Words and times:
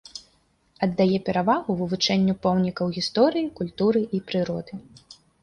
Аддае 0.85 1.17
перавагу 1.27 1.75
вывучэнню 1.81 2.33
помнікаў 2.47 2.85
гісторыі, 2.97 3.53
культуры 3.61 4.01
і 4.19 4.25
прыроды. 4.33 4.73